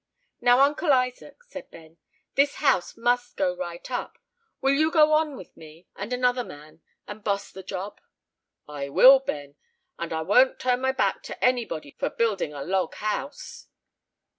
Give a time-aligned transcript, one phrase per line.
[0.41, 1.97] "Now, Uncle Isaac," said Ben,
[2.33, 4.17] "this house must go right up.
[4.59, 8.01] Will you go on with me and another man, and 'boss' the job?"
[8.67, 9.57] "I will, Ben;
[9.99, 13.67] and I won't turn my back to any body for building a log house."